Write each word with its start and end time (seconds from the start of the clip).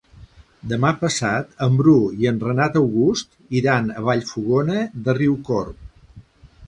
Demà 0.69 0.89
passat 1.01 1.51
en 1.65 1.75
Bru 1.81 1.93
i 2.23 2.29
en 2.31 2.41
Renat 2.45 2.79
August 2.81 3.37
iran 3.63 3.93
a 4.01 4.05
Vallfogona 4.09 4.79
de 5.09 5.17
Riucorb. 5.23 6.23